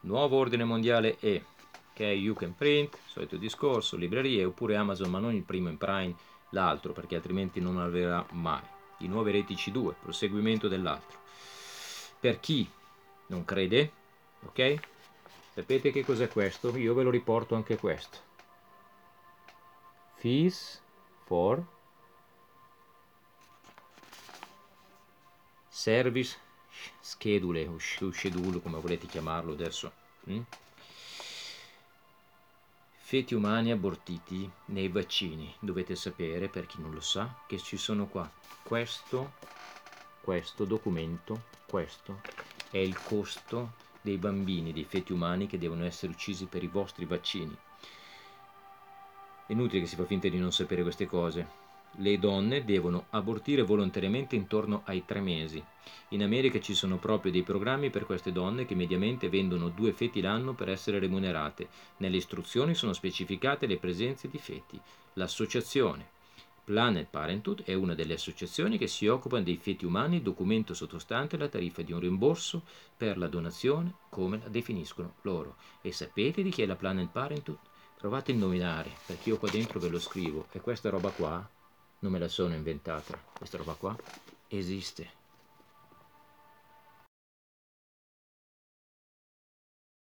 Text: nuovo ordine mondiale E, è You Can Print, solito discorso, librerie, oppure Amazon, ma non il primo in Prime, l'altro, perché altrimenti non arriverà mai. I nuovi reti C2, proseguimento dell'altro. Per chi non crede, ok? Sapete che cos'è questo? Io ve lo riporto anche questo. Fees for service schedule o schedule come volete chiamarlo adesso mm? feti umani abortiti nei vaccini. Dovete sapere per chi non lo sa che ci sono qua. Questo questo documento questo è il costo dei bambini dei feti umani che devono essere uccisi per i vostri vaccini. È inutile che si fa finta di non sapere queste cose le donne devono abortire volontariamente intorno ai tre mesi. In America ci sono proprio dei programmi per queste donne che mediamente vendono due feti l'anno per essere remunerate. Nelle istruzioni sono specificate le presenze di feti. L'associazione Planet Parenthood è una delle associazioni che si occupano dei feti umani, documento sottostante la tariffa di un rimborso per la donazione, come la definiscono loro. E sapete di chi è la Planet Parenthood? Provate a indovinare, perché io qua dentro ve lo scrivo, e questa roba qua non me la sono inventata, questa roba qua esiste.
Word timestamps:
nuovo 0.00 0.36
ordine 0.36 0.64
mondiale 0.64 1.18
E, 1.20 1.44
è 2.04 2.10
You 2.12 2.34
Can 2.34 2.54
Print, 2.54 2.96
solito 3.06 3.36
discorso, 3.36 3.96
librerie, 3.96 4.44
oppure 4.44 4.76
Amazon, 4.76 5.10
ma 5.10 5.18
non 5.18 5.34
il 5.34 5.42
primo 5.42 5.68
in 5.68 5.78
Prime, 5.78 6.14
l'altro, 6.50 6.92
perché 6.92 7.16
altrimenti 7.16 7.60
non 7.60 7.78
arriverà 7.78 8.24
mai. 8.32 8.62
I 8.98 9.08
nuovi 9.08 9.32
reti 9.32 9.54
C2, 9.54 9.94
proseguimento 10.00 10.68
dell'altro. 10.68 11.18
Per 12.20 12.40
chi 12.40 12.68
non 13.26 13.44
crede, 13.44 13.92
ok? 14.46 14.74
Sapete 15.54 15.90
che 15.90 16.04
cos'è 16.04 16.28
questo? 16.28 16.76
Io 16.76 16.94
ve 16.94 17.02
lo 17.02 17.10
riporto 17.10 17.54
anche 17.54 17.76
questo. 17.76 18.18
Fees 20.14 20.82
for 21.24 21.64
service 25.68 26.36
schedule 27.00 27.66
o 27.66 27.78
schedule 27.78 28.60
come 28.60 28.80
volete 28.80 29.06
chiamarlo 29.06 29.52
adesso 29.52 29.92
mm? 30.30 30.40
feti 33.08 33.34
umani 33.34 33.72
abortiti 33.72 34.50
nei 34.66 34.88
vaccini. 34.88 35.54
Dovete 35.60 35.96
sapere 35.96 36.48
per 36.48 36.66
chi 36.66 36.78
non 36.78 36.92
lo 36.92 37.00
sa 37.00 37.34
che 37.46 37.56
ci 37.56 37.78
sono 37.78 38.06
qua. 38.06 38.30
Questo 38.62 39.32
questo 40.20 40.66
documento 40.66 41.44
questo 41.66 42.20
è 42.70 42.76
il 42.76 43.00
costo 43.02 43.72
dei 44.02 44.18
bambini 44.18 44.74
dei 44.74 44.84
feti 44.84 45.14
umani 45.14 45.46
che 45.46 45.56
devono 45.56 45.86
essere 45.86 46.12
uccisi 46.12 46.44
per 46.44 46.62
i 46.62 46.66
vostri 46.66 47.06
vaccini. 47.06 47.56
È 49.46 49.52
inutile 49.52 49.80
che 49.80 49.86
si 49.86 49.96
fa 49.96 50.04
finta 50.04 50.28
di 50.28 50.36
non 50.36 50.52
sapere 50.52 50.82
queste 50.82 51.06
cose 51.06 51.67
le 52.00 52.18
donne 52.18 52.64
devono 52.64 53.06
abortire 53.10 53.62
volontariamente 53.62 54.36
intorno 54.36 54.82
ai 54.84 55.04
tre 55.04 55.20
mesi. 55.20 55.62
In 56.10 56.22
America 56.22 56.60
ci 56.60 56.74
sono 56.74 56.98
proprio 56.98 57.32
dei 57.32 57.42
programmi 57.42 57.90
per 57.90 58.06
queste 58.06 58.32
donne 58.32 58.66
che 58.66 58.74
mediamente 58.74 59.28
vendono 59.28 59.68
due 59.68 59.92
feti 59.92 60.20
l'anno 60.20 60.54
per 60.54 60.68
essere 60.68 60.98
remunerate. 60.98 61.68
Nelle 61.98 62.16
istruzioni 62.16 62.74
sono 62.74 62.92
specificate 62.92 63.66
le 63.66 63.78
presenze 63.78 64.28
di 64.28 64.38
feti. 64.38 64.80
L'associazione 65.14 66.16
Planet 66.68 67.08
Parenthood 67.08 67.62
è 67.62 67.72
una 67.72 67.94
delle 67.94 68.12
associazioni 68.12 68.76
che 68.76 68.88
si 68.88 69.06
occupano 69.06 69.42
dei 69.42 69.56
feti 69.56 69.86
umani, 69.86 70.20
documento 70.20 70.74
sottostante 70.74 71.38
la 71.38 71.48
tariffa 71.48 71.80
di 71.80 71.92
un 71.92 72.00
rimborso 72.00 72.62
per 72.94 73.16
la 73.16 73.26
donazione, 73.26 73.94
come 74.10 74.38
la 74.42 74.48
definiscono 74.48 75.14
loro. 75.22 75.56
E 75.80 75.92
sapete 75.92 76.42
di 76.42 76.50
chi 76.50 76.60
è 76.60 76.66
la 76.66 76.76
Planet 76.76 77.08
Parenthood? 77.10 77.58
Provate 77.96 78.32
a 78.32 78.34
indovinare, 78.34 78.92
perché 79.06 79.30
io 79.30 79.38
qua 79.38 79.48
dentro 79.48 79.80
ve 79.80 79.88
lo 79.88 79.98
scrivo, 79.98 80.46
e 80.52 80.60
questa 80.60 80.90
roba 80.90 81.08
qua 81.08 81.48
non 82.00 82.12
me 82.12 82.18
la 82.18 82.28
sono 82.28 82.54
inventata, 82.54 83.14
questa 83.36 83.56
roba 83.56 83.74
qua 83.74 83.96
esiste. 84.48 85.17